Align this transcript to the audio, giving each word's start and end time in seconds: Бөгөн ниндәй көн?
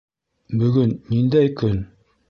Бөгөн 0.63 0.97
ниндәй 1.13 1.55
көн? 1.63 1.81